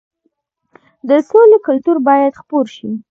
[1.09, 2.89] د سولې کلتور باید خپور شي.